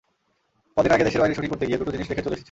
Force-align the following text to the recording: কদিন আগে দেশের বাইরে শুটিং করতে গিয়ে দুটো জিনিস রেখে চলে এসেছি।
কদিন 0.77 0.91
আগে 0.91 1.03
দেশের 1.03 1.21
বাইরে 1.21 1.35
শুটিং 1.35 1.49
করতে 1.51 1.65
গিয়ে 1.65 1.79
দুটো 1.79 1.91
জিনিস 1.91 2.07
রেখে 2.07 2.23
চলে 2.23 2.29
এসেছি। 2.29 2.39